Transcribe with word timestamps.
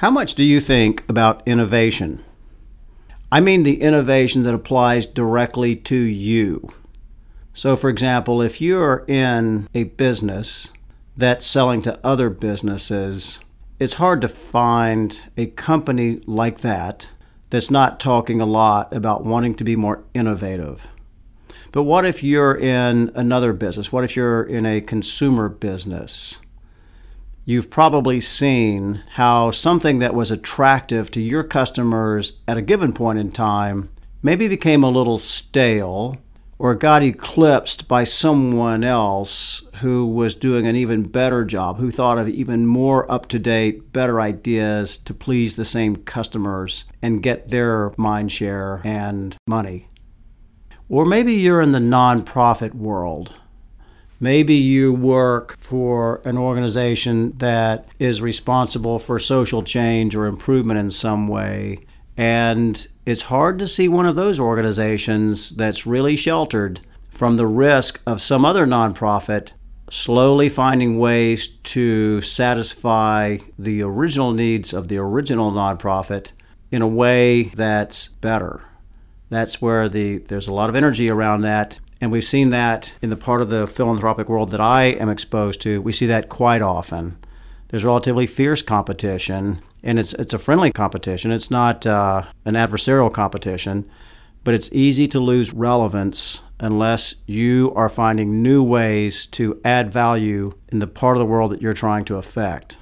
How 0.00 0.10
much 0.10 0.34
do 0.34 0.42
you 0.42 0.62
think 0.62 1.04
about 1.10 1.46
innovation? 1.46 2.24
I 3.30 3.40
mean 3.40 3.64
the 3.64 3.82
innovation 3.82 4.44
that 4.44 4.54
applies 4.54 5.04
directly 5.04 5.76
to 5.76 5.94
you. 5.94 6.70
So, 7.52 7.76
for 7.76 7.90
example, 7.90 8.40
if 8.40 8.62
you're 8.62 9.04
in 9.06 9.68
a 9.74 9.84
business 9.84 10.70
that's 11.18 11.44
selling 11.44 11.82
to 11.82 12.00
other 12.02 12.30
businesses, 12.30 13.40
it's 13.78 14.00
hard 14.00 14.22
to 14.22 14.28
find 14.28 15.22
a 15.36 15.48
company 15.48 16.22
like 16.24 16.60
that 16.60 17.08
that's 17.50 17.70
not 17.70 18.00
talking 18.00 18.40
a 18.40 18.46
lot 18.46 18.94
about 18.94 19.26
wanting 19.26 19.54
to 19.56 19.64
be 19.64 19.76
more 19.76 20.02
innovative. 20.14 20.88
But 21.72 21.82
what 21.82 22.06
if 22.06 22.22
you're 22.22 22.56
in 22.56 23.12
another 23.14 23.52
business? 23.52 23.92
What 23.92 24.04
if 24.04 24.16
you're 24.16 24.44
in 24.44 24.64
a 24.64 24.80
consumer 24.80 25.50
business? 25.50 26.38
You've 27.50 27.68
probably 27.68 28.20
seen 28.20 29.02
how 29.14 29.50
something 29.50 29.98
that 29.98 30.14
was 30.14 30.30
attractive 30.30 31.10
to 31.10 31.20
your 31.20 31.42
customers 31.42 32.34
at 32.46 32.56
a 32.56 32.62
given 32.62 32.92
point 32.92 33.18
in 33.18 33.32
time 33.32 33.90
maybe 34.22 34.46
became 34.46 34.84
a 34.84 34.88
little 34.88 35.18
stale 35.18 36.16
or 36.60 36.76
got 36.76 37.02
eclipsed 37.02 37.88
by 37.88 38.04
someone 38.04 38.84
else 38.84 39.64
who 39.80 40.06
was 40.06 40.36
doing 40.36 40.68
an 40.68 40.76
even 40.76 41.02
better 41.02 41.44
job, 41.44 41.78
who 41.78 41.90
thought 41.90 42.18
of 42.18 42.28
even 42.28 42.68
more 42.68 43.10
up 43.10 43.26
to 43.30 43.40
date, 43.40 43.92
better 43.92 44.20
ideas 44.20 44.96
to 44.98 45.12
please 45.12 45.56
the 45.56 45.64
same 45.64 45.96
customers 45.96 46.84
and 47.02 47.20
get 47.20 47.48
their 47.48 47.90
mind 47.98 48.30
share 48.30 48.80
and 48.84 49.36
money. 49.48 49.88
Or 50.88 51.04
maybe 51.04 51.32
you're 51.32 51.60
in 51.60 51.72
the 51.72 51.80
nonprofit 51.80 52.74
world. 52.74 53.40
Maybe 54.20 54.54
you 54.54 54.92
work 54.92 55.56
for 55.58 56.20
an 56.26 56.36
organization 56.36 57.36
that 57.38 57.88
is 57.98 58.20
responsible 58.20 58.98
for 58.98 59.18
social 59.18 59.62
change 59.62 60.14
or 60.14 60.26
improvement 60.26 60.78
in 60.78 60.90
some 60.90 61.26
way. 61.26 61.78
And 62.18 62.86
it's 63.06 63.22
hard 63.22 63.58
to 63.60 63.66
see 63.66 63.88
one 63.88 64.04
of 64.04 64.16
those 64.16 64.38
organizations 64.38 65.50
that's 65.50 65.86
really 65.86 66.16
sheltered 66.16 66.80
from 67.08 67.38
the 67.38 67.46
risk 67.46 68.00
of 68.06 68.20
some 68.20 68.44
other 68.44 68.66
nonprofit 68.66 69.52
slowly 69.90 70.48
finding 70.48 70.98
ways 70.98 71.48
to 71.48 72.20
satisfy 72.20 73.38
the 73.58 73.82
original 73.82 74.32
needs 74.32 74.72
of 74.72 74.88
the 74.88 74.98
original 74.98 75.50
nonprofit 75.50 76.30
in 76.70 76.82
a 76.82 76.88
way 76.88 77.44
that's 77.44 78.08
better. 78.08 78.62
That's 79.30 79.60
where 79.60 79.88
the 79.88 80.18
there's 80.18 80.48
a 80.48 80.52
lot 80.52 80.70
of 80.70 80.76
energy 80.76 81.10
around 81.10 81.42
that 81.42 81.80
and 82.00 82.10
we've 82.10 82.24
seen 82.24 82.50
that 82.50 82.94
in 83.02 83.10
the 83.10 83.16
part 83.16 83.40
of 83.40 83.50
the 83.50 83.66
philanthropic 83.66 84.28
world 84.28 84.50
that 84.50 84.60
I 84.60 84.84
am 84.84 85.08
exposed 85.08 85.60
to. 85.62 85.82
We 85.82 85.92
see 85.92 86.06
that 86.06 86.28
quite 86.28 86.62
often. 86.62 87.18
There's 87.68 87.84
relatively 87.84 88.26
fierce 88.26 88.62
competition 88.62 89.62
and 89.82 89.98
it's 89.98 90.12
it's 90.14 90.34
a 90.34 90.38
friendly 90.38 90.70
competition. 90.70 91.30
It's 91.30 91.50
not 91.50 91.86
uh, 91.86 92.24
an 92.44 92.54
adversarial 92.54 93.12
competition, 93.12 93.88
but 94.44 94.54
it's 94.54 94.70
easy 94.72 95.06
to 95.08 95.20
lose 95.20 95.52
relevance 95.52 96.42
unless 96.58 97.14
you 97.26 97.72
are 97.74 97.88
finding 97.88 98.42
new 98.42 98.62
ways 98.62 99.26
to 99.26 99.60
add 99.64 99.92
value 99.92 100.52
in 100.68 100.78
the 100.78 100.86
part 100.86 101.16
of 101.16 101.20
the 101.20 101.26
world 101.26 101.52
that 101.52 101.62
you're 101.62 101.72
trying 101.72 102.04
to 102.06 102.16
affect. 102.16 102.76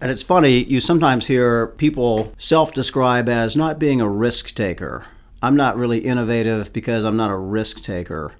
And 0.00 0.10
it's 0.10 0.22
funny, 0.22 0.64
you 0.64 0.80
sometimes 0.80 1.26
hear 1.26 1.68
people 1.68 2.32
self 2.36 2.72
describe 2.72 3.28
as 3.28 3.56
not 3.56 3.78
being 3.78 4.00
a 4.00 4.08
risk 4.08 4.54
taker. 4.54 5.06
I'm 5.44 5.56
not 5.56 5.76
really 5.76 5.98
innovative 5.98 6.72
because 6.72 7.04
I'm 7.04 7.18
not 7.18 7.30
a 7.30 7.36
risk 7.36 7.82
taker. 7.82 8.32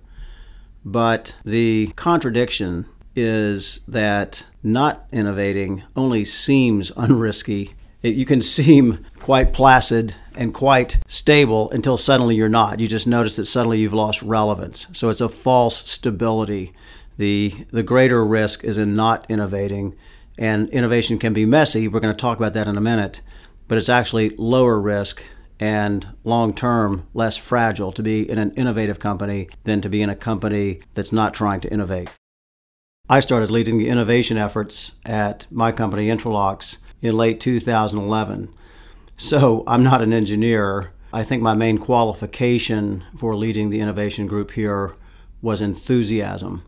But 0.87 1.35
the 1.45 1.93
contradiction 1.97 2.87
is 3.15 3.81
that 3.87 4.47
not 4.63 5.07
innovating 5.13 5.83
only 5.95 6.25
seems 6.25 6.91
unrisky. 6.93 7.75
It, 8.03 8.15
you 8.15 8.25
can 8.25 8.41
seem 8.41 9.05
quite 9.21 9.53
placid 9.53 10.15
and 10.35 10.55
quite 10.55 10.99
stable 11.07 11.71
until 11.73 11.99
suddenly 11.99 12.37
you're 12.37 12.49
not. 12.49 12.81
You 12.81 12.89
just 12.89 13.07
notice 13.07 13.37
that 13.37 13.45
suddenly 13.45 13.81
you've 13.81 13.93
lost 13.93 14.23
relevance. 14.23 14.87
So 14.95 15.11
it's 15.11 15.21
a 15.21 15.29
false 15.29 15.77
stability. 15.77 16.73
The, 17.19 17.67
the 17.71 17.83
greater 17.83 18.25
risk 18.25 18.65
is 18.65 18.79
in 18.79 18.97
not 18.97 19.27
innovating, 19.29 19.95
and 20.39 20.71
innovation 20.71 21.19
can 21.19 21.35
be 21.35 21.45
messy. 21.45 21.87
We're 21.87 22.01
going 22.01 22.17
to 22.17 22.21
talk 22.21 22.39
about 22.39 22.55
that 22.55 22.67
in 22.67 22.79
a 22.79 22.81
minute, 22.81 23.21
but 23.69 23.77
it's 23.77 23.91
actually 23.91 24.31
lower 24.39 24.81
risk 24.81 25.23
and 25.61 26.07
long 26.25 26.53
term 26.53 27.07
less 27.15 27.37
fragile 27.37 27.93
to 27.93 28.03
be 28.03 28.29
in 28.29 28.39
an 28.39 28.53
innovative 28.53 28.99
company 28.99 29.49
than 29.65 29.81
to 29.81 29.89
be 29.89 30.03
in 30.03 30.11
a 30.11 30.17
company 30.17 30.81
that's 30.95 31.13
not 31.13 31.35
trying 31.35 31.61
to 31.61 31.73
innovate. 31.73 32.09
I 33.09 33.21
started 33.21 33.51
leading 33.51 33.77
the 33.77 33.89
innovation 33.89 34.39
efforts 34.39 34.95
at 35.05 35.47
my 35.51 35.73
company, 35.73 36.09
Intralox, 36.09 36.79
in 37.03 37.17
late 37.17 37.39
2011. 37.41 38.53
So 39.17 39.63
I'm 39.67 39.83
not 39.83 40.03
an 40.03 40.13
engineer. 40.13 40.93
I 41.13 41.23
think 41.23 41.43
my 41.43 41.55
main 41.55 41.79
qualification 41.79 43.05
for 43.17 43.37
leading 43.37 43.71
the 43.71 43.81
innovation 43.81 44.27
group 44.27 44.53
here 44.53 44.93
was 45.43 45.61
enthusiasm. 45.61 46.65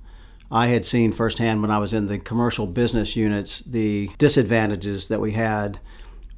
I 0.50 0.69
had 0.69 0.84
seen 0.84 1.10
firsthand 1.10 1.62
when 1.62 1.70
I 1.70 1.78
was 1.78 1.92
in 1.92 2.06
the 2.06 2.19
commercial 2.19 2.66
business 2.66 3.16
units 3.16 3.60
the 3.60 4.10
disadvantages 4.19 5.08
that 5.08 5.20
we 5.20 5.32
had 5.32 5.80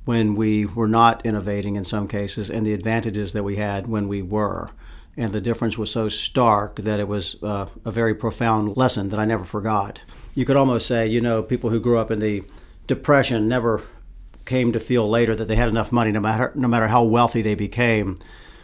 when 0.08 0.34
we 0.34 0.64
were 0.64 0.88
not 0.88 1.20
innovating 1.26 1.76
in 1.76 1.84
some 1.84 2.08
cases 2.08 2.48
and 2.50 2.66
the 2.66 2.72
advantages 2.72 3.34
that 3.34 3.42
we 3.42 3.56
had 3.56 3.86
when 3.86 4.08
we 4.08 4.22
were 4.22 4.70
and 5.19 5.34
the 5.34 5.41
difference 5.41 5.76
was 5.76 5.91
so 5.91 6.08
stark 6.08 6.76
that 6.76 6.98
it 6.98 7.08
was 7.08 7.42
uh, 7.42 7.66
a 7.84 7.91
very 7.91 8.14
profound 8.14 8.74
lesson 8.74 9.10
that 9.10 9.19
I 9.19 9.26
never 9.26 9.44
forgot. 9.44 10.00
You 10.34 10.46
could 10.46 10.56
almost 10.56 10.86
say, 10.86 11.08
you 11.08 11.20
know, 11.20 11.42
people 11.42 11.70
who 11.70 11.80
grew 11.80 11.98
up 11.98 12.10
in 12.10 12.20
the 12.20 12.44
Depression 12.86 13.48
never 13.48 13.82
came 14.46 14.72
to 14.72 14.80
feel 14.80 15.06
later 15.10 15.36
that 15.36 15.46
they 15.46 15.56
had 15.56 15.69
enough 15.69 15.92
money, 15.92 16.10
no 16.10 16.20
matter 16.20 16.52
no 16.54 16.69
matter 16.69 16.86
how 16.86 17.02
wealthy 17.02 17.42
they 17.42 17.54
became. 17.54 18.19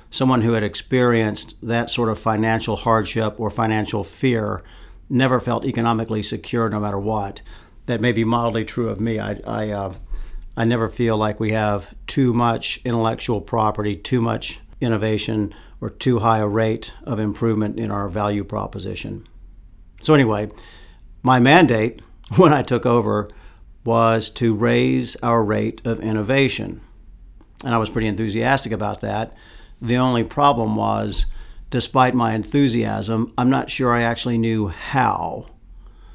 Someone 0.09 0.41
who 0.41 0.53
had 0.53 0.62
experienced 0.62 1.56
that 1.61 1.91
sort 1.91 2.09
of 2.09 2.19
financial 2.19 2.76
hardship 2.76 3.38
or 3.38 3.50
financial 3.50 4.03
fear 4.03 4.62
never 5.11 5.41
felt 5.41 5.66
economically 5.66 6.22
secure, 6.22 6.71
no 6.71 6.81
matter 6.81 6.99
what. 6.99 7.43
That 7.84 8.00
may 8.00 8.12
be 8.12 8.25
mildly 8.25 8.65
true 8.65 8.88
of 8.88 8.99
me. 8.99 9.19
I 9.19 9.41
I, 9.44 9.71
uh, 9.71 9.93
I 10.57 10.65
never 10.65 10.89
feel 10.89 11.17
like 11.17 11.41
we 11.41 11.53
have 11.53 11.93
too 12.07 12.33
much 12.33 12.81
intellectual 12.85 13.41
property, 13.41 13.97
too 13.97 14.21
much 14.21 14.61
innovation 14.81 15.53
or 15.81 15.91
too 15.91 16.21
high 16.21 16.39
a 16.39 16.47
rate 16.47 16.93
of 17.05 17.19
improvement 17.19 17.79
in 17.79 17.91
our 17.91 18.09
value 18.09 18.45
proposition. 18.45 19.27
So, 20.01 20.15
anyway, 20.15 20.51
my 21.23 21.41
mandate 21.41 22.01
when 22.37 22.53
I 22.53 22.63
took 22.63 22.87
over 22.87 23.29
was 23.85 24.31
to 24.31 24.55
raise 24.55 25.17
our 25.17 25.43
rate 25.43 25.83
of 25.85 26.01
innovation. 26.01 26.81
And 27.65 27.75
I 27.75 27.79
was 27.79 27.91
pretty 27.91 28.07
enthusiastic 28.07 28.73
about 28.73 29.01
that. 29.01 29.35
The 29.83 29.97
only 29.97 30.25
problem 30.25 30.77
was, 30.77 31.27
despite 31.71 32.15
my 32.15 32.35
enthusiasm, 32.35 33.33
I'm 33.37 33.51
not 33.51 33.71
sure 33.71 33.95
I 33.95 34.03
actually 34.03 34.39
knew 34.39 34.69
how. 34.69 35.47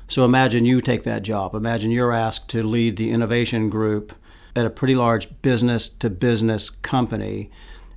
So 0.07 0.25
imagine 0.25 0.65
you 0.65 0.81
take 0.81 1.03
that 1.03 1.21
job. 1.21 1.53
Imagine 1.53 1.91
you're 1.91 2.13
asked 2.13 2.49
to 2.49 2.63
lead 2.63 2.97
the 2.97 3.11
innovation 3.11 3.69
group 3.69 4.13
at 4.59 4.65
a 4.65 4.69
pretty 4.69 4.95
large 4.95 5.41
business 5.41 5.89
to 5.89 6.09
business 6.09 6.69
company, 6.69 7.49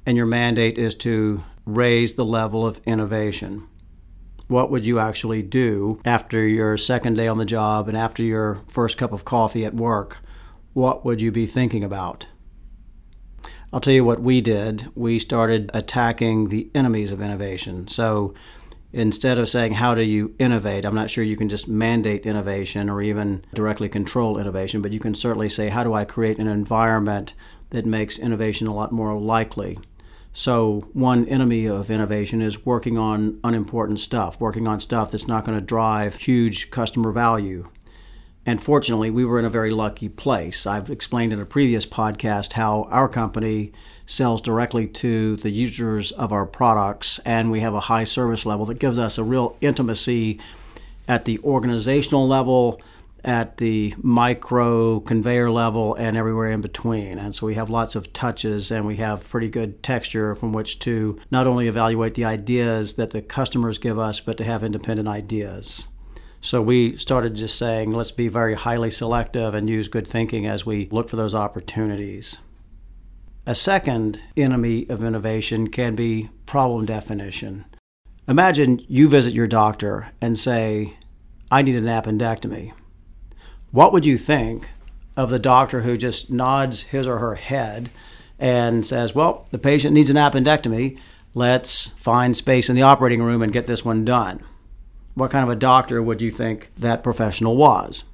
and 0.07 0.17
your 0.17 0.27
mandate 0.27 0.79
is 0.79 0.95
to 0.97 1.45
raise 1.67 2.15
the 2.15 2.25
level 2.25 2.67
of 2.67 2.81
innovation? 2.87 3.67
What 4.49 4.71
would 4.71 4.87
you 4.87 4.99
actually 4.99 5.43
do 5.43 6.01
after 6.05 6.47
your 6.47 6.77
second 6.77 7.17
day 7.17 7.29
on 7.29 7.39
the 7.39 7.45
job 7.45 7.89
and 7.89 7.97
after 7.97 8.23
your 8.23 8.63
first 8.69 8.99
cup 8.99 9.13
of 9.13 9.25
coffee 9.25 9.65
at 9.65 9.75
work? 9.75 10.19
What 10.73 11.05
would 11.05 11.21
you 11.21 11.33
be 11.33 11.47
thinking 11.47 11.85
about? 11.85 12.27
I'll 13.73 13.81
tell 13.81 13.95
you 13.95 14.05
what 14.05 14.21
we 14.21 14.41
did. 14.41 14.89
We 14.95 15.19
started 15.19 15.71
attacking 15.73 16.49
the 16.49 16.71
enemies 16.75 17.13
of 17.13 17.23
innovation. 17.23 17.89
So 17.89 18.35
instead 18.93 19.39
of 19.39 19.49
saying, 19.49 19.75
How 19.75 19.95
do 19.95 20.03
you 20.03 20.35
innovate? 20.39 20.85
I'm 20.85 20.95
not 20.95 21.11
sure 21.11 21.25
you 21.25 21.37
can 21.37 21.49
just 21.49 21.69
mandate 21.69 22.27
innovation 22.27 22.89
or 22.89 23.03
even 23.03 23.45
directly 23.55 23.89
control 23.89 24.39
innovation, 24.39 24.83
but 24.83 24.93
you 24.93 25.01
can 25.01 25.15
certainly 25.15 25.49
say, 25.49 25.69
How 25.69 25.85
do 25.85 25.95
I 25.95 26.05
create 26.05 26.39
an 26.39 26.47
environment 26.47 27.35
that 27.71 27.87
makes 27.87 28.19
innovation 28.19 28.67
a 28.67 28.75
lot 28.75 28.93
more 28.93 29.19
likely? 29.19 29.79
So, 30.35 30.89
one 30.95 31.27
enemy 31.27 31.67
of 31.67 31.91
innovation 31.91 32.41
is 32.41 32.65
working 32.65 32.97
on 32.97 33.39
unimportant 33.45 34.01
stuff, 34.01 34.41
working 34.41 34.67
on 34.67 34.81
stuff 34.81 35.11
that's 35.11 35.29
not 35.29 35.45
going 35.45 35.59
to 35.59 35.65
drive 35.65 36.15
huge 36.15 36.71
customer 36.71 37.13
value. 37.13 37.69
And 38.45 38.61
fortunately, 38.61 39.11
we 39.11 39.25
were 39.25 39.39
in 39.39 39.45
a 39.45 39.51
very 39.51 39.71
lucky 39.71 40.09
place. 40.09 40.67
I've 40.67 40.91
explained 40.91 41.33
in 41.33 41.41
a 41.41 41.47
previous 41.47 41.87
podcast 41.87 42.55
how 42.55 42.89
our 42.91 43.09
company 43.09 43.73
sells 44.05 44.43
directly 44.43 44.89
to 44.89 45.37
the 45.37 45.51
users 45.51 46.11
of 46.13 46.33
our 46.33 46.45
products, 46.45 47.21
and 47.25 47.51
we 47.51 47.61
have 47.61 47.75
a 47.75 47.81
high 47.81 48.05
service 48.05 48.45
level 48.45 48.67
that 48.67 48.81
gives 48.81 48.99
us 48.99 49.17
a 49.17 49.25
real 49.25 49.57
intimacy 49.61 50.41
at 51.07 51.25
the 51.25 51.39
organizational 51.41 52.27
level 52.27 52.81
at 53.25 53.59
the 53.59 53.95
micro 53.99 55.01
conveyor 55.01 55.51
level 55.51 55.95
and 55.95 56.17
everywhere 56.17 56.51
in 56.51 56.61
between. 56.61 57.19
And 57.19 57.35
so 57.35 57.47
we 57.47 57.55
have 57.55 57.71
lots 57.71 57.95
of 57.95 58.13
touches 58.13 58.71
and 58.71 58.87
we 58.87 58.97
have 58.97 59.29
pretty 59.29 59.49
good 59.49 59.83
texture 59.83 60.35
from 60.35 60.53
which 60.53 60.81
to 60.81 61.21
not 61.31 61.47
only 61.47 61.69
evaluate 61.69 62.15
the 62.15 62.25
ideas 62.25 62.95
that 62.95 63.13
the 63.13 63.23
customers 63.23 63.79
give 63.79 63.99
us, 63.99 64.19
but 64.21 64.37
to 64.39 64.45
have 64.45 64.65
independent 64.65 65.09
ideas. 65.09 65.87
So 66.45 66.61
we 66.61 66.97
started 66.97 67.37
just 67.37 67.57
saying, 67.57 67.93
let's 67.93 68.11
be 68.11 68.27
very 68.27 68.55
highly 68.55 68.91
selective 68.91 69.55
and 69.55 69.71
use 69.71 69.87
good 69.87 70.09
thinking 70.09 70.45
as 70.45 70.67
we 70.67 70.89
look 70.91 71.09
for 71.09 71.15
those 71.15 71.37
opportunities. 71.37 72.41
A 73.47 73.55
second 73.55 74.21
enemy 74.37 74.89
of 74.89 75.05
innovation 75.05 75.69
can 75.69 75.95
be 75.95 76.31
problem 76.45 76.85
definition. 76.85 77.65
Imagine 78.27 78.85
you 78.89 79.09
visit 79.09 79.35
your 79.35 79.47
doctor 79.47 80.11
and 80.21 80.37
say, 80.37 80.97
I 81.49 81.63
need 81.63 81.77
an 81.77 81.85
appendectomy. 81.85 82.73
What 83.71 83.93
would 83.93 84.05
you 84.05 84.19
think 84.19 84.69
of 85.17 85.31
the 85.31 85.39
doctor 85.39 85.83
who 85.83 85.97
just 85.97 86.33
nods 86.33 86.83
his 86.83 87.07
or 87.07 87.19
her 87.19 87.37
head 87.37 87.89
and 88.41 88.85
says, 88.85 89.15
Well, 89.15 89.47
the 89.53 89.59
patient 89.59 89.95
needs 89.95 90.11
an 90.11 90.17
appendectomy. 90.17 90.99
Let's 91.35 91.87
find 91.87 92.37
space 92.37 92.69
in 92.69 92.75
the 92.75 92.83
operating 92.83 93.23
room 93.23 93.43
and 93.43 93.53
get 93.53 93.69
this 93.69 93.85
one 93.85 94.05
done? 94.05 94.43
What 95.15 95.31
kind 95.31 95.45
of 95.45 95.51
a 95.51 95.57
doctor 95.57 96.03
would 96.03 96.23
you 96.23 96.31
think 96.31 96.71
that 96.79 97.03
professional 97.03 97.57
was? 97.57 98.05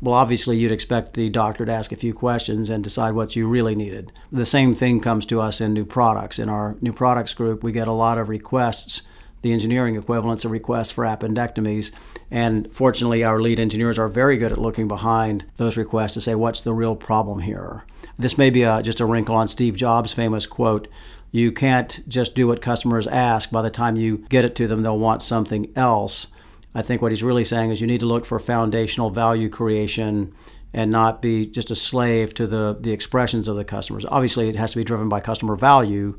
Well, 0.00 0.14
obviously, 0.14 0.58
you'd 0.58 0.72
expect 0.72 1.14
the 1.14 1.30
doctor 1.30 1.64
to 1.64 1.72
ask 1.72 1.90
a 1.90 1.96
few 1.96 2.12
questions 2.12 2.68
and 2.68 2.84
decide 2.84 3.14
what 3.14 3.34
you 3.34 3.48
really 3.48 3.74
needed. 3.74 4.12
The 4.30 4.44
same 4.44 4.74
thing 4.74 5.00
comes 5.00 5.24
to 5.26 5.40
us 5.40 5.60
in 5.60 5.72
new 5.72 5.86
products. 5.86 6.38
In 6.38 6.50
our 6.50 6.76
new 6.82 6.92
products 6.92 7.32
group, 7.32 7.62
we 7.62 7.72
get 7.72 7.88
a 7.88 7.92
lot 7.92 8.18
of 8.18 8.28
requests, 8.28 9.02
the 9.46 9.52
engineering 9.52 9.94
equivalents 9.94 10.44
of 10.44 10.50
requests 10.50 10.90
for 10.90 11.04
appendectomies. 11.04 11.92
And 12.30 12.72
fortunately, 12.72 13.22
our 13.22 13.40
lead 13.40 13.60
engineers 13.60 13.98
are 13.98 14.08
very 14.08 14.36
good 14.36 14.50
at 14.50 14.58
looking 14.58 14.88
behind 14.88 15.44
those 15.56 15.76
requests 15.76 16.14
to 16.14 16.20
say, 16.20 16.34
what's 16.34 16.60
the 16.60 16.74
real 16.74 16.96
problem 16.96 17.38
here? 17.38 17.84
This 18.18 18.36
may 18.36 18.50
be 18.50 18.64
a, 18.64 18.82
just 18.82 19.00
a 19.00 19.06
wrinkle 19.06 19.36
on 19.36 19.46
Steve 19.46 19.76
Jobs' 19.76 20.12
famous 20.12 20.46
quote 20.46 20.88
you 21.30 21.52
can't 21.52 22.00
just 22.08 22.34
do 22.34 22.46
what 22.46 22.62
customers 22.62 23.06
ask. 23.06 23.50
By 23.50 23.60
the 23.60 23.70
time 23.70 23.96
you 23.96 24.18
get 24.30 24.44
it 24.44 24.54
to 24.56 24.66
them, 24.66 24.82
they'll 24.82 24.98
want 24.98 25.22
something 25.22 25.70
else. 25.76 26.28
I 26.74 26.82
think 26.82 27.02
what 27.02 27.12
he's 27.12 27.22
really 27.22 27.44
saying 27.44 27.70
is 27.70 27.80
you 27.80 27.86
need 27.86 28.00
to 28.00 28.06
look 28.06 28.24
for 28.24 28.38
foundational 28.38 29.10
value 29.10 29.48
creation 29.50 30.32
and 30.72 30.90
not 30.90 31.20
be 31.22 31.44
just 31.44 31.70
a 31.70 31.76
slave 31.76 32.32
to 32.34 32.46
the, 32.46 32.76
the 32.80 32.92
expressions 32.92 33.48
of 33.48 33.56
the 33.56 33.64
customers. 33.64 34.06
Obviously, 34.08 34.48
it 34.48 34.56
has 34.56 34.72
to 34.72 34.78
be 34.78 34.84
driven 34.84 35.08
by 35.08 35.20
customer 35.20 35.56
value, 35.56 36.18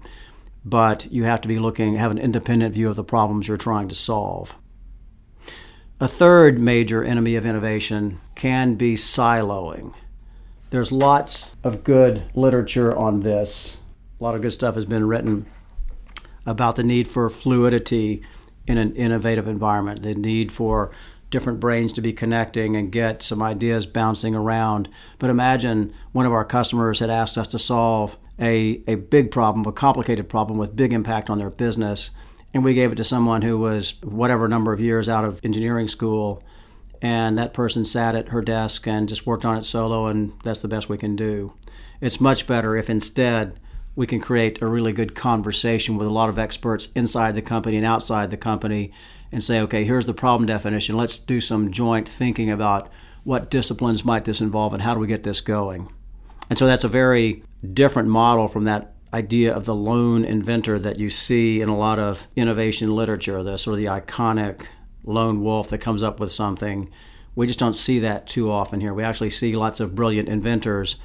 but 0.70 1.12
you 1.12 1.24
have 1.24 1.42
to 1.42 1.48
be 1.48 1.60
looking, 1.60 1.96
have 1.96 2.12
an 2.12 2.18
independent 2.18 2.74
view 2.74 2.90
of 2.90 2.96
the 2.96 3.04
problems 3.04 3.48
you're 3.48 3.58
trying 3.58 3.88
to 3.90 3.96
solve. 3.96 4.56
A 6.00 6.08
third 6.08 6.60
major 6.60 7.04
enemy 7.04 7.36
of 7.36 7.46
innovation 7.46 8.20
can 8.36 8.76
be 8.76 8.96
siloing. 8.96 9.94
There's 10.70 10.92
lots 10.92 11.56
of 11.64 11.84
good 11.84 12.24
literature 12.36 12.96
on 12.96 13.22
this 13.22 13.78
a 14.20 14.24
lot 14.24 14.36
of 14.36 14.42
good 14.42 14.54
stuff 14.54 14.76
has 14.76 14.86
been 14.86 15.08
written 15.08 15.46
about 16.46 16.76
the 16.76 16.84
need 16.84 17.08
for 17.08 17.30
fluidity 17.30 18.24
in 18.66 18.78
an 18.78 18.96
innovative 18.96 19.48
environment, 19.48 20.02
the 20.02 20.16
need 20.16 20.52
for 20.52 20.92
different 21.30 21.60
brains 21.60 21.94
to 21.94 22.02
be 22.02 22.14
connecting 22.14 22.76
and 22.76 22.92
get 22.92 23.22
some 23.22 23.44
ideas 23.44 23.86
bouncing 23.86 24.34
around. 24.34 24.90
But 25.20 25.30
imagine 25.30 25.94
one 26.14 26.26
of 26.26 26.32
our 26.32 26.46
customers 26.46 27.00
had 27.00 27.10
asked 27.10 27.38
us 27.38 27.48
to 27.50 27.60
solve 27.60 28.18
a, 28.40 28.82
a 28.88 28.96
big 28.96 29.32
problem, 29.32 29.66
a 29.66 29.72
complicated 29.72 30.30
problem 30.30 30.58
with 30.58 30.76
big 30.76 30.94
impact 30.94 31.30
on 31.30 31.38
their 31.38 31.50
business. 31.50 32.12
And 32.54 32.64
we 32.64 32.74
gave 32.74 32.92
it 32.92 32.96
to 32.96 33.04
someone 33.04 33.42
who 33.42 33.58
was 33.58 34.02
whatever 34.04 34.48
number 34.48 34.74
of 34.74 34.80
years 34.80 35.10
out 35.10 35.26
of 35.26 35.40
engineering 35.44 35.88
school. 35.88 36.44
And 37.02 37.38
that 37.38 37.54
person 37.54 37.86
sat 37.86 38.16
at 38.16 38.30
her 38.30 38.42
desk 38.42 38.88
and 38.88 39.08
just 39.08 39.28
worked 39.28 39.46
on 39.46 39.58
it 39.58 39.64
solo, 39.64 40.08
and 40.08 40.34
that's 40.44 40.62
the 40.62 40.68
best 40.68 40.90
we 40.90 40.98
can 40.98 41.16
do. 41.16 41.54
It's 42.02 42.20
much 42.20 42.48
better 42.48 42.76
if 42.76 42.90
instead 42.90 43.60
we 43.96 44.08
can 44.08 44.20
create 44.20 44.62
a 44.62 44.68
really 44.68 44.94
good 44.94 45.16
conversation 45.16 45.98
with 45.98 46.08
a 46.08 46.12
lot 46.12 46.30
of 46.30 46.38
experts 46.38 46.90
inside 46.96 47.36
the 47.36 47.42
company 47.42 47.78
and 47.78 47.86
outside 47.86 48.30
the 48.30 48.38
company 48.38 48.92
and 49.32 49.44
say, 49.44 49.60
okay, 49.62 49.84
here's 49.84 50.06
the 50.06 50.14
problem 50.14 50.46
definition. 50.46 50.96
Let's 50.96 51.18
do 51.18 51.42
some 51.42 51.72
joint 51.72 52.08
thinking 52.08 52.50
about 52.50 52.90
what 53.24 53.50
disciplines 53.50 54.06
might 54.06 54.26
this 54.26 54.40
involve 54.40 54.74
and 54.74 54.84
how 54.84 54.94
do 54.94 55.00
we 55.00 55.08
get 55.08 55.24
this 55.24 55.42
going. 55.42 55.92
And 56.50 56.58
so 56.58 56.66
that's 56.66 56.84
a 56.84 56.88
very 56.88 57.44
different 57.74 58.10
model 58.10 58.48
from 58.48 58.66
that 58.66 58.94
idea 59.14 59.54
of 59.54 59.66
the 59.66 59.76
lone 59.76 60.26
inventor 60.26 60.78
that 60.80 61.00
you 61.00 61.10
see 61.10 61.62
in 61.62 61.70
a 61.70 61.78
lot 61.78 62.00
of 62.00 62.28
innovation 62.36 62.96
literature, 62.96 63.42
the 63.44 63.58
sort 63.58 63.76
of 63.76 63.80
the 63.80 63.86
iconic 63.86 64.68
lone 65.04 65.42
wolf 65.42 65.70
that 65.70 65.78
comes 65.78 66.04
up 66.04 66.20
with 66.20 66.32
something. 66.32 66.90
We 67.36 67.48
just 67.48 67.60
don't 67.60 67.76
see 67.76 68.00
that 68.00 68.28
too 68.28 68.52
often 68.52 68.82
here. 68.82 68.94
We 68.94 69.04
actually 69.04 69.30
see 69.30 69.56
lots 69.56 69.80
of 69.80 69.96
brilliant 69.96 70.28
inventors 70.28 70.98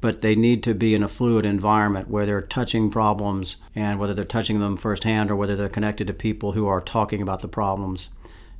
but 0.00 0.20
they 0.20 0.36
need 0.36 0.62
to 0.62 0.74
be 0.74 0.94
in 0.94 1.02
a 1.02 1.08
fluid 1.08 1.44
environment 1.44 2.08
where 2.08 2.26
they're 2.26 2.40
touching 2.40 2.90
problems 2.90 3.56
and 3.74 3.98
whether 3.98 4.14
they're 4.14 4.24
touching 4.24 4.60
them 4.60 4.76
firsthand 4.76 5.30
or 5.30 5.36
whether 5.36 5.56
they're 5.56 5.68
connected 5.68 6.06
to 6.06 6.12
people 6.12 6.52
who 6.52 6.66
are 6.66 6.80
talking 6.80 7.20
about 7.20 7.40
the 7.40 7.48
problems. 7.48 8.10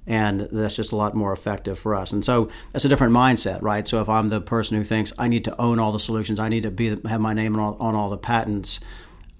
And 0.08 0.48
that's 0.50 0.74
just 0.74 0.90
a 0.90 0.96
lot 0.96 1.14
more 1.14 1.32
effective 1.32 1.78
for 1.78 1.94
us. 1.94 2.12
And 2.12 2.24
so 2.24 2.48
that's 2.72 2.84
a 2.84 2.88
different 2.88 3.12
mindset, 3.12 3.62
right? 3.62 3.86
So 3.86 4.00
if 4.00 4.08
I'm 4.08 4.28
the 4.28 4.40
person 4.40 4.76
who 4.76 4.82
thinks 4.82 5.12
I 5.18 5.28
need 5.28 5.44
to 5.44 5.60
own 5.60 5.78
all 5.78 5.92
the 5.92 6.00
solutions, 6.00 6.40
I 6.40 6.48
need 6.48 6.64
to 6.64 6.70
be 6.70 6.98
have 7.06 7.20
my 7.20 7.34
name 7.34 7.54
on 7.54 7.60
all, 7.60 7.76
on 7.78 7.94
all 7.94 8.08
the 8.08 8.18
patents, 8.18 8.80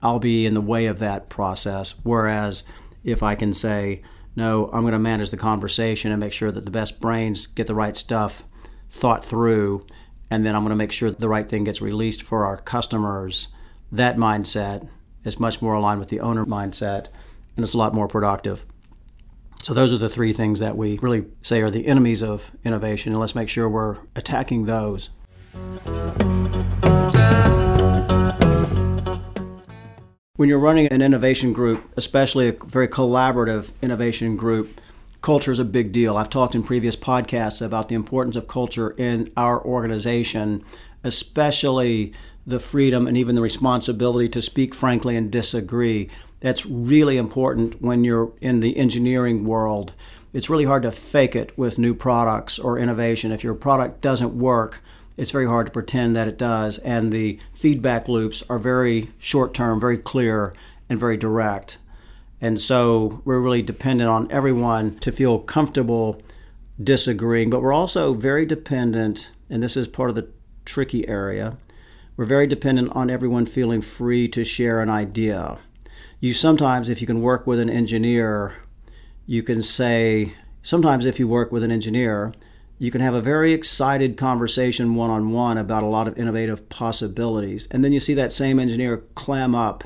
I'll 0.02 0.18
be 0.20 0.46
in 0.46 0.54
the 0.54 0.60
way 0.60 0.86
of 0.86 0.98
that 1.00 1.28
process. 1.28 1.94
Whereas 2.02 2.64
if 3.02 3.22
I 3.22 3.34
can 3.34 3.54
say, 3.54 4.02
no, 4.36 4.66
I'm 4.66 4.82
going 4.82 4.92
to 4.92 4.98
manage 4.98 5.30
the 5.30 5.36
conversation 5.36 6.12
and 6.12 6.20
make 6.20 6.34
sure 6.34 6.52
that 6.52 6.64
the 6.64 6.70
best 6.70 7.00
brains 7.00 7.46
get 7.46 7.66
the 7.66 7.74
right 7.74 7.96
stuff 7.96 8.44
thought 8.90 9.24
through 9.24 9.86
and 10.30 10.44
then 10.44 10.54
I'm 10.54 10.62
going 10.62 10.70
to 10.70 10.76
make 10.76 10.92
sure 10.92 11.10
the 11.10 11.28
right 11.28 11.48
thing 11.48 11.64
gets 11.64 11.80
released 11.80 12.22
for 12.22 12.44
our 12.44 12.56
customers. 12.56 13.48
That 13.90 14.16
mindset 14.16 14.88
is 15.24 15.40
much 15.40 15.62
more 15.62 15.74
aligned 15.74 16.00
with 16.00 16.10
the 16.10 16.20
owner 16.20 16.44
mindset, 16.44 17.08
and 17.56 17.64
it's 17.64 17.74
a 17.74 17.78
lot 17.78 17.94
more 17.94 18.08
productive. 18.08 18.64
So, 19.62 19.74
those 19.74 19.92
are 19.92 19.98
the 19.98 20.08
three 20.08 20.32
things 20.32 20.60
that 20.60 20.76
we 20.76 20.98
really 20.98 21.26
say 21.42 21.60
are 21.60 21.70
the 21.70 21.86
enemies 21.86 22.22
of 22.22 22.50
innovation, 22.64 23.12
and 23.12 23.20
let's 23.20 23.34
make 23.34 23.48
sure 23.48 23.68
we're 23.68 23.98
attacking 24.16 24.66
those. 24.66 25.10
When 30.36 30.48
you're 30.48 30.60
running 30.60 30.86
an 30.86 31.02
innovation 31.02 31.52
group, 31.52 31.84
especially 31.96 32.48
a 32.48 32.52
very 32.52 32.86
collaborative 32.86 33.72
innovation 33.82 34.36
group, 34.36 34.80
culture 35.20 35.50
is 35.50 35.58
a 35.58 35.64
big 35.64 35.90
deal. 35.90 36.16
I've 36.16 36.30
talked 36.30 36.54
in 36.54 36.62
previous 36.62 36.94
podcasts 36.94 37.60
about 37.60 37.88
the 37.88 37.96
importance 37.96 38.36
of 38.36 38.46
culture 38.46 38.90
in 38.92 39.32
our 39.36 39.60
organization, 39.60 40.64
especially 41.02 42.12
the 42.46 42.60
freedom 42.60 43.08
and 43.08 43.16
even 43.16 43.34
the 43.34 43.42
responsibility 43.42 44.28
to 44.28 44.40
speak 44.40 44.74
frankly 44.76 45.16
and 45.16 45.30
disagree. 45.30 46.08
That's 46.40 46.66
really 46.66 47.16
important 47.16 47.82
when 47.82 48.04
you're 48.04 48.32
in 48.40 48.60
the 48.60 48.76
engineering 48.76 49.44
world. 49.44 49.92
It's 50.32 50.50
really 50.50 50.64
hard 50.64 50.82
to 50.84 50.92
fake 50.92 51.34
it 51.34 51.56
with 51.58 51.78
new 51.78 51.94
products 51.94 52.58
or 52.58 52.78
innovation. 52.78 53.32
If 53.32 53.42
your 53.42 53.54
product 53.54 54.00
doesn't 54.00 54.38
work, 54.38 54.82
it's 55.16 55.30
very 55.32 55.46
hard 55.46 55.66
to 55.66 55.72
pretend 55.72 56.14
that 56.14 56.28
it 56.28 56.38
does. 56.38 56.78
And 56.78 57.12
the 57.12 57.40
feedback 57.52 58.08
loops 58.08 58.42
are 58.48 58.58
very 58.58 59.10
short 59.18 59.54
term, 59.54 59.80
very 59.80 59.98
clear, 59.98 60.54
and 60.88 61.00
very 61.00 61.16
direct. 61.16 61.78
And 62.40 62.60
so 62.60 63.20
we're 63.24 63.40
really 63.40 63.62
dependent 63.62 64.08
on 64.08 64.30
everyone 64.30 64.98
to 65.00 65.10
feel 65.10 65.40
comfortable 65.40 66.22
disagreeing, 66.82 67.50
but 67.50 67.62
we're 67.62 67.72
also 67.72 68.14
very 68.14 68.46
dependent, 68.46 69.30
and 69.50 69.62
this 69.62 69.76
is 69.76 69.88
part 69.88 70.10
of 70.10 70.16
the 70.16 70.28
tricky 70.64 71.08
area, 71.08 71.56
we're 72.16 72.24
very 72.24 72.46
dependent 72.46 72.94
on 72.94 73.10
everyone 73.10 73.46
feeling 73.46 73.80
free 73.80 74.28
to 74.28 74.44
share 74.44 74.80
an 74.80 74.90
idea. 74.90 75.58
You 76.20 76.34
sometimes, 76.34 76.88
if 76.88 77.00
you 77.00 77.06
can 77.06 77.22
work 77.22 77.46
with 77.46 77.60
an 77.60 77.70
engineer, 77.70 78.54
you 79.26 79.44
can 79.44 79.62
say, 79.62 80.34
sometimes 80.62 81.06
if 81.06 81.20
you 81.20 81.28
work 81.28 81.52
with 81.52 81.62
an 81.62 81.70
engineer, 81.70 82.32
you 82.80 82.90
can 82.90 83.00
have 83.00 83.14
a 83.14 83.20
very 83.20 83.52
excited 83.52 84.16
conversation 84.16 84.96
one 84.96 85.10
on 85.10 85.30
one 85.30 85.58
about 85.58 85.84
a 85.84 85.86
lot 85.86 86.08
of 86.08 86.18
innovative 86.18 86.68
possibilities. 86.68 87.68
And 87.70 87.84
then 87.84 87.92
you 87.92 88.00
see 88.00 88.14
that 88.14 88.32
same 88.32 88.58
engineer 88.58 88.98
clam 89.14 89.54
up 89.54 89.84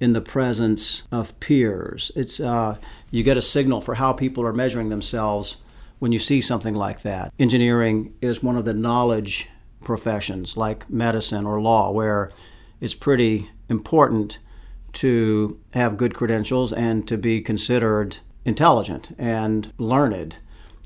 in 0.00 0.12
the 0.12 0.20
presence 0.20 1.06
of 1.10 1.38
peers. 1.40 2.12
It's 2.14 2.38
uh, 2.38 2.76
you 3.10 3.22
get 3.24 3.36
a 3.36 3.42
signal 3.42 3.80
for 3.80 3.94
how 3.94 4.12
people 4.12 4.44
are 4.44 4.52
measuring 4.52 4.88
themselves 4.88 5.56
when 5.98 6.12
you 6.12 6.18
see 6.18 6.40
something 6.40 6.74
like 6.74 7.02
that. 7.02 7.32
Engineering 7.38 8.14
is 8.20 8.42
one 8.42 8.56
of 8.56 8.64
the 8.64 8.74
knowledge 8.74 9.48
professions, 9.82 10.56
like 10.56 10.88
medicine 10.90 11.46
or 11.46 11.60
law, 11.60 11.90
where 11.90 12.30
it's 12.80 12.94
pretty 12.94 13.50
important 13.68 14.38
to 14.94 15.60
have 15.70 15.96
good 15.96 16.14
credentials 16.14 16.72
and 16.72 17.06
to 17.08 17.16
be 17.16 17.40
considered 17.40 18.18
intelligent 18.44 19.14
and 19.18 19.72
learned. 19.78 20.36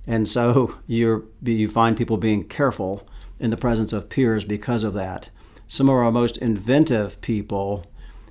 And 0.07 0.29
so 0.29 0.79
you 0.87 1.31
you 1.43 1.69
find 1.69 1.97
people 1.97 2.17
being 2.17 2.45
careful 2.45 3.09
in 3.39 3.51
the 3.51 3.57
presence 3.57 3.93
of 3.93 4.09
peers 4.09 4.45
because 4.45 4.85
of 4.85 4.95
that. 4.95 5.31
Some 5.69 5.89
of 5.89 5.95
our 5.97 6.13
most 6.13 6.39
inventive 6.39 7.21
people 7.21 7.87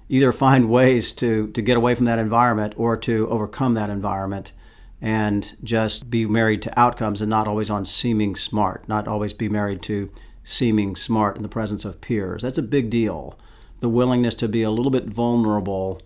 either 0.10 0.32
find 0.32 0.70
ways 0.79 1.12
to, 1.13 1.48
to 1.48 1.62
get 1.62 1.77
away 1.77 1.96
from 1.96 2.05
that 2.05 2.20
environment 2.20 2.74
or 2.77 2.98
to 2.98 3.27
overcome 3.29 3.74
that 3.74 3.89
environment 3.89 4.53
and 5.01 5.55
just 5.63 6.10
be 6.10 6.25
married 6.25 6.62
to 6.62 6.79
outcomes 6.79 7.22
and 7.22 7.29
not 7.29 7.48
always 7.48 7.70
on 7.70 7.86
seeming 7.86 8.36
smart, 8.36 8.88
not 8.88 9.08
always 9.08 9.34
be 9.34 9.50
married 9.50 9.82
to 9.84 10.10
seeming 10.44 10.96
smart 10.96 11.36
in 11.36 11.44
the 11.44 11.50
presence 11.50 11.86
of 11.86 12.01
peers. 12.01 12.41
That's 12.41 12.58
a 12.58 12.63
big 12.63 12.89
deal. 12.89 13.38
The 13.79 13.89
willingness 13.89 14.36
to 14.36 14.48
be 14.48 14.63
a 14.63 14.72
little 14.72 14.91
bit 14.91 15.05
vulnerable 15.05 16.01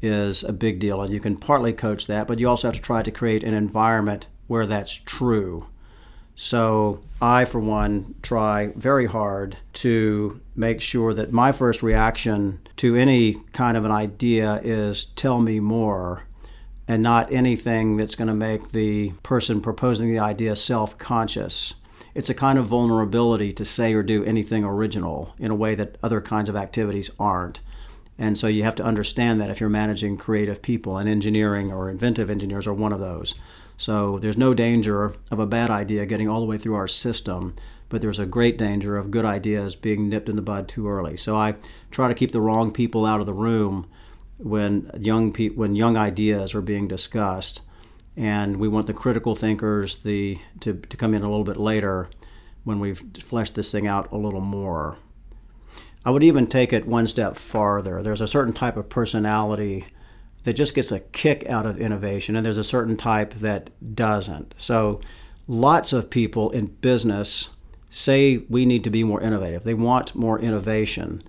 is 0.00 0.42
a 0.42 0.52
big 0.52 0.80
deal, 0.80 1.00
and 1.02 1.12
you 1.12 1.20
can 1.20 1.36
partly 1.36 1.72
coach 1.72 2.06
that, 2.06 2.26
but 2.26 2.40
you 2.40 2.48
also 2.48 2.68
have 2.68 2.74
to 2.74 2.82
try 2.82 3.02
to 3.02 3.10
create 3.10 3.44
an 3.44 3.54
environment 3.54 4.26
where 4.48 4.66
that's 4.66 4.92
true. 4.92 5.66
So 6.34 7.02
I, 7.20 7.44
for 7.44 7.60
one, 7.60 8.14
try 8.22 8.72
very 8.74 9.06
hard 9.06 9.58
to 9.74 10.40
make 10.56 10.80
sure 10.80 11.14
that 11.14 11.32
my 11.32 11.52
first 11.52 11.82
reaction 11.82 12.60
to 12.78 12.96
any 12.96 13.34
kind 13.52 13.76
of 13.76 13.84
an 13.84 13.90
idea 13.90 14.60
is 14.64 15.04
tell 15.04 15.40
me 15.40 15.60
more 15.60 16.24
and 16.88 17.02
not 17.02 17.32
anything 17.32 17.96
that's 17.96 18.14
going 18.14 18.28
to 18.28 18.34
make 18.34 18.72
the 18.72 19.12
person 19.22 19.60
proposing 19.60 20.10
the 20.10 20.18
idea 20.18 20.56
self 20.56 20.98
conscious. 20.98 21.74
It's 22.14 22.30
a 22.30 22.34
kind 22.34 22.58
of 22.58 22.66
vulnerability 22.66 23.52
to 23.52 23.64
say 23.64 23.94
or 23.94 24.02
do 24.02 24.24
anything 24.24 24.64
original 24.64 25.34
in 25.38 25.50
a 25.50 25.54
way 25.56 25.74
that 25.74 25.96
other 26.02 26.20
kinds 26.20 26.48
of 26.48 26.56
activities 26.56 27.10
aren't. 27.18 27.60
And 28.18 28.36
so 28.36 28.46
you 28.46 28.62
have 28.64 28.74
to 28.76 28.84
understand 28.84 29.40
that 29.40 29.50
if 29.50 29.60
you're 29.60 29.70
managing 29.70 30.18
creative 30.18 30.60
people, 30.60 30.98
and 30.98 31.08
engineering 31.08 31.72
or 31.72 31.90
inventive 31.90 32.30
engineers 32.30 32.66
are 32.66 32.74
one 32.74 32.92
of 32.92 33.00
those. 33.00 33.34
So 33.76 34.18
there's 34.18 34.36
no 34.36 34.54
danger 34.54 35.14
of 35.30 35.38
a 35.38 35.46
bad 35.46 35.70
idea 35.70 36.06
getting 36.06 36.28
all 36.28 36.40
the 36.40 36.46
way 36.46 36.58
through 36.58 36.74
our 36.74 36.86
system, 36.86 37.56
but 37.88 38.00
there's 38.00 38.18
a 38.18 38.26
great 38.26 38.58
danger 38.58 38.96
of 38.96 39.10
good 39.10 39.24
ideas 39.24 39.74
being 39.74 40.08
nipped 40.08 40.28
in 40.28 40.36
the 40.36 40.42
bud 40.42 40.68
too 40.68 40.88
early. 40.88 41.16
So 41.16 41.36
I 41.36 41.56
try 41.90 42.08
to 42.08 42.14
keep 42.14 42.32
the 42.32 42.40
wrong 42.40 42.70
people 42.70 43.04
out 43.06 43.20
of 43.20 43.26
the 43.26 43.32
room 43.32 43.86
when 44.38 44.90
young 44.98 45.32
pe- 45.32 45.48
when 45.48 45.74
young 45.74 45.96
ideas 45.96 46.54
are 46.54 46.62
being 46.62 46.86
discussed, 46.86 47.62
and 48.16 48.58
we 48.58 48.68
want 48.68 48.86
the 48.86 48.94
critical 48.94 49.34
thinkers 49.34 49.96
the 49.96 50.38
to, 50.60 50.74
to 50.74 50.96
come 50.96 51.14
in 51.14 51.22
a 51.22 51.28
little 51.30 51.44
bit 51.44 51.56
later 51.56 52.08
when 52.64 52.78
we've 52.78 53.02
fleshed 53.20 53.54
this 53.54 53.72
thing 53.72 53.86
out 53.86 54.12
a 54.12 54.16
little 54.16 54.40
more. 54.40 54.98
I 56.04 56.10
would 56.10 56.24
even 56.24 56.46
take 56.46 56.72
it 56.72 56.86
one 56.86 57.06
step 57.06 57.36
farther. 57.36 58.02
There's 58.02 58.20
a 58.20 58.26
certain 58.26 58.52
type 58.52 58.76
of 58.76 58.88
personality 58.88 59.86
that 60.44 60.54
just 60.54 60.74
gets 60.74 60.90
a 60.90 61.00
kick 61.00 61.48
out 61.48 61.66
of 61.66 61.80
innovation, 61.80 62.34
and 62.34 62.44
there's 62.44 62.58
a 62.58 62.64
certain 62.64 62.96
type 62.96 63.34
that 63.34 63.70
doesn't. 63.94 64.54
So, 64.56 65.00
lots 65.46 65.92
of 65.92 66.10
people 66.10 66.50
in 66.50 66.66
business 66.66 67.50
say 67.88 68.38
we 68.48 68.66
need 68.66 68.82
to 68.84 68.90
be 68.90 69.04
more 69.04 69.20
innovative. 69.20 69.62
They 69.62 69.74
want 69.74 70.14
more 70.14 70.38
innovation. 70.38 71.22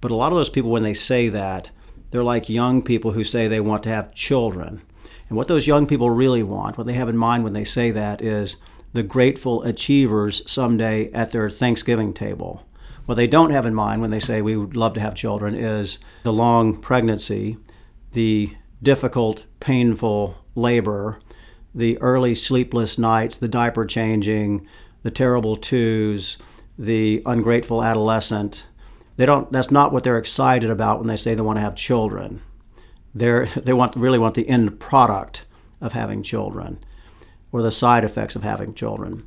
But 0.00 0.10
a 0.10 0.14
lot 0.14 0.32
of 0.32 0.36
those 0.36 0.50
people, 0.50 0.70
when 0.70 0.82
they 0.82 0.94
say 0.94 1.28
that, 1.28 1.70
they're 2.10 2.24
like 2.24 2.48
young 2.48 2.82
people 2.82 3.12
who 3.12 3.24
say 3.24 3.48
they 3.48 3.60
want 3.60 3.82
to 3.84 3.90
have 3.90 4.14
children. 4.14 4.82
And 5.28 5.36
what 5.36 5.48
those 5.48 5.66
young 5.66 5.86
people 5.86 6.10
really 6.10 6.42
want, 6.42 6.78
what 6.78 6.86
they 6.86 6.94
have 6.94 7.08
in 7.08 7.16
mind 7.16 7.44
when 7.44 7.52
they 7.52 7.64
say 7.64 7.90
that, 7.90 8.22
is 8.22 8.56
the 8.92 9.02
grateful 9.02 9.62
achievers 9.62 10.48
someday 10.50 11.12
at 11.12 11.32
their 11.32 11.50
Thanksgiving 11.50 12.14
table. 12.14 12.66
What 13.04 13.16
they 13.16 13.26
don't 13.26 13.50
have 13.50 13.66
in 13.66 13.74
mind 13.74 14.00
when 14.00 14.10
they 14.10 14.20
say 14.20 14.42
we 14.42 14.56
would 14.56 14.76
love 14.76 14.94
to 14.94 15.00
have 15.00 15.14
children 15.14 15.54
is 15.54 15.98
the 16.24 16.32
long 16.32 16.78
pregnancy, 16.80 17.58
the 18.12 18.54
difficult, 18.82 19.44
painful 19.60 20.36
labor, 20.54 21.20
the 21.74 21.98
early 21.98 22.34
sleepless 22.34 22.98
nights, 22.98 23.36
the 23.36 23.48
diaper 23.48 23.86
changing, 23.86 24.66
the 25.02 25.10
terrible 25.10 25.56
twos, 25.56 26.38
the 26.78 27.22
ungrateful 27.26 27.82
adolescent. 27.82 28.66
They 29.16 29.26
don't. 29.26 29.50
That's 29.50 29.70
not 29.70 29.92
what 29.92 30.04
they're 30.04 30.18
excited 30.18 30.70
about 30.70 30.98
when 30.98 31.08
they 31.08 31.16
say 31.16 31.34
they 31.34 31.42
want 31.42 31.56
to 31.56 31.62
have 31.62 31.74
children. 31.74 32.42
They're, 33.18 33.46
they 33.46 33.72
want 33.72 33.96
really 33.96 34.18
want 34.18 34.34
the 34.34 34.48
end 34.48 34.80
product 34.80 35.44
of 35.80 35.92
having 35.92 36.22
children, 36.22 36.82
or 37.52 37.62
the 37.62 37.70
side 37.70 38.04
effects 38.04 38.36
of 38.36 38.42
having 38.42 38.74
children. 38.74 39.26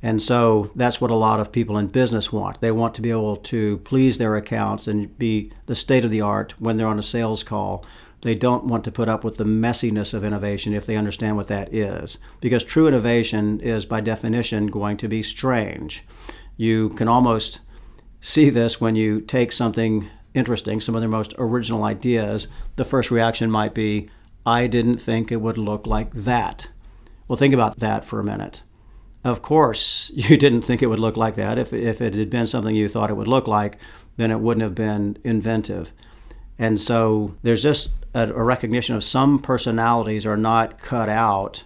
And 0.00 0.22
so 0.22 0.70
that's 0.76 1.00
what 1.00 1.10
a 1.10 1.16
lot 1.16 1.40
of 1.40 1.50
people 1.50 1.76
in 1.76 1.88
business 1.88 2.32
want. 2.32 2.60
They 2.60 2.70
want 2.70 2.94
to 2.94 3.02
be 3.02 3.10
able 3.10 3.34
to 3.36 3.78
please 3.78 4.18
their 4.18 4.36
accounts 4.36 4.86
and 4.86 5.18
be 5.18 5.50
the 5.66 5.74
state 5.74 6.04
of 6.04 6.12
the 6.12 6.20
art 6.20 6.54
when 6.60 6.76
they're 6.76 6.86
on 6.86 7.00
a 7.00 7.02
sales 7.02 7.42
call 7.42 7.84
they 8.22 8.34
don't 8.34 8.64
want 8.64 8.84
to 8.84 8.90
put 8.90 9.08
up 9.08 9.22
with 9.22 9.36
the 9.36 9.44
messiness 9.44 10.12
of 10.12 10.24
innovation 10.24 10.74
if 10.74 10.86
they 10.86 10.96
understand 10.96 11.36
what 11.36 11.46
that 11.48 11.72
is. 11.72 12.18
Because 12.40 12.64
true 12.64 12.88
innovation 12.88 13.60
is, 13.60 13.86
by 13.86 14.00
definition, 14.00 14.66
going 14.66 14.96
to 14.98 15.08
be 15.08 15.22
strange. 15.22 16.04
You 16.56 16.88
can 16.90 17.06
almost 17.06 17.60
see 18.20 18.50
this 18.50 18.80
when 18.80 18.96
you 18.96 19.20
take 19.20 19.52
something 19.52 20.10
interesting, 20.38 20.80
some 20.80 20.94
of 20.94 21.02
their 21.02 21.08
most 21.08 21.34
original 21.38 21.84
ideas. 21.84 22.48
The 22.76 22.84
first 22.84 23.10
reaction 23.10 23.50
might 23.50 23.74
be, 23.74 24.08
I 24.46 24.66
didn't 24.66 24.98
think 24.98 25.30
it 25.30 25.40
would 25.40 25.58
look 25.58 25.86
like 25.86 26.12
that. 26.12 26.68
Well, 27.26 27.36
think 27.36 27.52
about 27.52 27.80
that 27.80 28.04
for 28.04 28.18
a 28.20 28.24
minute. 28.24 28.62
Of 29.24 29.42
course, 29.42 30.10
you 30.14 30.36
didn't 30.36 30.62
think 30.62 30.82
it 30.82 30.86
would 30.86 30.98
look 30.98 31.16
like 31.16 31.34
that. 31.34 31.58
If, 31.58 31.72
if 31.72 32.00
it 32.00 32.14
had 32.14 32.30
been 32.30 32.46
something 32.46 32.74
you 32.74 32.88
thought 32.88 33.10
it 33.10 33.16
would 33.16 33.28
look 33.28 33.46
like, 33.46 33.78
then 34.16 34.30
it 34.30 34.40
wouldn't 34.40 34.62
have 34.62 34.74
been 34.74 35.18
inventive. 35.24 35.92
And 36.58 36.80
so 36.80 37.36
there's 37.42 37.62
just 37.62 37.90
a, 38.14 38.22
a 38.32 38.42
recognition 38.42 38.96
of 38.96 39.04
some 39.04 39.38
personalities 39.38 40.26
are 40.26 40.36
not 40.36 40.80
cut 40.80 41.08
out 41.08 41.62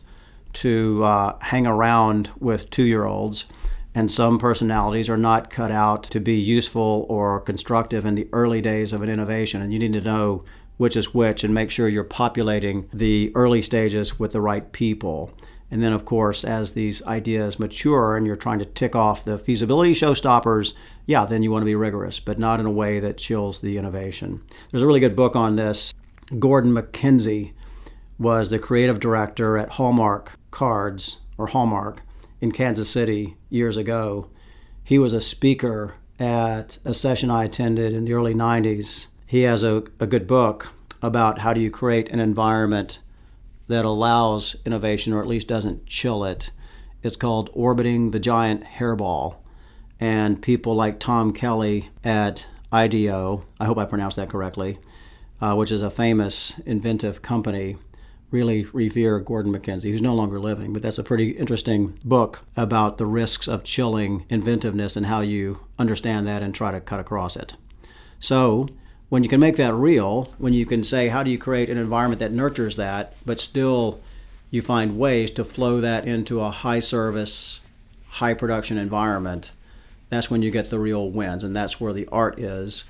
to 0.54 1.02
uh, 1.02 1.38
hang 1.40 1.66
around 1.66 2.30
with 2.38 2.68
two 2.70 2.82
year 2.82 3.04
olds, 3.04 3.46
and 3.94 4.10
some 4.10 4.38
personalities 4.38 5.08
are 5.08 5.16
not 5.16 5.50
cut 5.50 5.70
out 5.70 6.04
to 6.04 6.20
be 6.20 6.34
useful 6.34 7.06
or 7.08 7.40
constructive 7.40 8.06
in 8.06 8.14
the 8.14 8.28
early 8.32 8.60
days 8.60 8.92
of 8.92 9.02
an 9.02 9.10
innovation. 9.10 9.60
And 9.60 9.72
you 9.72 9.78
need 9.78 9.92
to 9.92 10.00
know 10.00 10.44
which 10.78 10.96
is 10.96 11.14
which 11.14 11.44
and 11.44 11.52
make 11.52 11.70
sure 11.70 11.88
you're 11.88 12.04
populating 12.04 12.88
the 12.92 13.30
early 13.34 13.62
stages 13.62 14.18
with 14.18 14.32
the 14.32 14.40
right 14.40 14.72
people. 14.72 15.32
And 15.70 15.82
then, 15.82 15.92
of 15.92 16.04
course, 16.04 16.44
as 16.44 16.72
these 16.72 17.02
ideas 17.04 17.58
mature 17.58 18.16
and 18.16 18.26
you're 18.26 18.36
trying 18.36 18.58
to 18.58 18.64
tick 18.64 18.94
off 18.96 19.24
the 19.24 19.38
feasibility 19.38 19.92
showstoppers, 19.92 20.74
yeah, 21.06 21.24
then 21.24 21.42
you 21.42 21.50
want 21.50 21.62
to 21.62 21.66
be 21.66 21.74
rigorous, 21.74 22.20
but 22.20 22.38
not 22.38 22.60
in 22.60 22.66
a 22.66 22.70
way 22.70 23.00
that 23.00 23.16
chills 23.16 23.60
the 23.60 23.78
innovation. 23.78 24.42
There's 24.70 24.82
a 24.82 24.86
really 24.86 25.00
good 25.00 25.16
book 25.16 25.36
on 25.36 25.56
this. 25.56 25.94
Gordon 26.38 26.72
MacKenzie 26.72 27.52
was 28.18 28.50
the 28.50 28.58
creative 28.58 29.00
director 29.00 29.56
at 29.58 29.70
Hallmark 29.70 30.32
Cards, 30.50 31.20
or 31.38 31.46
Hallmark, 31.46 32.02
in 32.42 32.50
Kansas 32.50 32.90
City 32.90 33.36
years 33.48 33.76
ago. 33.78 34.28
He 34.82 34.98
was 34.98 35.12
a 35.12 35.20
speaker 35.20 35.94
at 36.18 36.76
a 36.84 36.92
session 36.92 37.30
I 37.30 37.44
attended 37.44 37.92
in 37.92 38.04
the 38.04 38.14
early 38.14 38.34
90s. 38.34 39.06
He 39.26 39.42
has 39.42 39.62
a, 39.62 39.84
a 40.00 40.06
good 40.06 40.26
book 40.26 40.72
about 41.00 41.38
how 41.38 41.54
do 41.54 41.60
you 41.60 41.70
create 41.70 42.10
an 42.10 42.18
environment 42.18 42.98
that 43.68 43.84
allows 43.84 44.56
innovation 44.66 45.12
or 45.12 45.22
at 45.22 45.28
least 45.28 45.46
doesn't 45.46 45.86
chill 45.86 46.24
it. 46.24 46.50
It's 47.04 47.16
called 47.16 47.48
Orbiting 47.52 48.10
the 48.10 48.20
Giant 48.20 48.64
Hairball. 48.64 49.36
And 50.00 50.42
people 50.42 50.74
like 50.74 50.98
Tom 50.98 51.32
Kelley 51.32 51.90
at 52.02 52.48
IDEO, 52.72 53.44
I 53.60 53.66
hope 53.66 53.78
I 53.78 53.84
pronounced 53.84 54.16
that 54.16 54.28
correctly, 54.28 54.78
uh, 55.40 55.54
which 55.54 55.70
is 55.70 55.80
a 55.80 55.90
famous 55.90 56.58
inventive 56.66 57.22
company, 57.22 57.76
really 58.32 58.64
revere 58.72 59.20
Gordon 59.20 59.52
MacKenzie, 59.52 59.92
who's 59.92 60.02
no 60.02 60.14
longer 60.14 60.40
living. 60.40 60.72
But 60.72 60.82
that's 60.82 60.98
a 60.98 61.04
pretty 61.04 61.30
interesting 61.30 61.98
book 62.04 62.40
about 62.56 62.98
the 62.98 63.06
risks 63.06 63.46
of 63.46 63.62
chilling 63.62 64.24
inventiveness 64.28 64.96
and 64.96 65.06
how 65.06 65.20
you 65.20 65.60
understand 65.78 66.26
that 66.26 66.42
and 66.42 66.54
try 66.54 66.72
to 66.72 66.80
cut 66.80 66.98
across 66.98 67.36
it. 67.36 67.54
So, 68.18 68.68
when 69.08 69.22
you 69.22 69.28
can 69.28 69.40
make 69.40 69.56
that 69.56 69.74
real, 69.74 70.32
when 70.38 70.54
you 70.54 70.64
can 70.64 70.82
say, 70.82 71.08
how 71.08 71.22
do 71.22 71.30
you 71.30 71.36
create 71.36 71.68
an 71.68 71.76
environment 71.76 72.20
that 72.20 72.32
nurtures 72.32 72.76
that, 72.76 73.14
but 73.26 73.38
still 73.40 74.00
you 74.50 74.62
find 74.62 74.98
ways 74.98 75.30
to 75.32 75.44
flow 75.44 75.80
that 75.80 76.06
into 76.06 76.40
a 76.40 76.50
high 76.50 76.78
service, 76.78 77.60
high 78.08 78.32
production 78.32 78.78
environment, 78.78 79.52
that's 80.08 80.30
when 80.30 80.42
you 80.42 80.50
get 80.50 80.70
the 80.70 80.78
real 80.78 81.10
wins. 81.10 81.44
And 81.44 81.54
that's 81.54 81.80
where 81.80 81.92
the 81.92 82.08
art 82.12 82.38
is. 82.38 82.84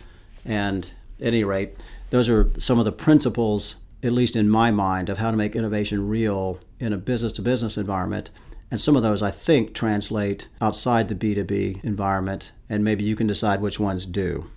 And 0.45 0.91
at 1.21 1.29
any 1.29 1.45
rate, 1.45 1.75
those 2.11 2.29
are 2.29 2.51
some 2.59 2.79
of 2.79 2.85
the 2.85 2.93
principles, 2.93 3.77
at 4.03 4.13
least 4.13 4.37
in 4.37 4.49
my 4.49 4.71
mind, 4.71 5.09
of 5.09 5.19
how 5.19 5.31
to 5.31 5.37
make 5.37 5.55
innovation 5.55 6.09
real 6.09 6.59
in 6.81 6.93
a 6.93 6.97
business 6.97 7.33
to 7.35 7.43
business 7.43 7.77
environment. 7.77 8.31
And 8.71 8.81
some 8.81 8.97
of 8.97 9.03
those 9.03 9.23
I 9.23 9.31
think 9.31 9.75
translate 9.75 10.49
outside 10.61 11.09
the 11.09 11.15
B2B 11.15 11.85
environment, 11.85 12.53
and 12.69 12.83
maybe 12.83 13.05
you 13.05 13.15
can 13.15 13.27
decide 13.27 13.61
which 13.61 13.79
ones 13.79 14.07
do. 14.07 14.51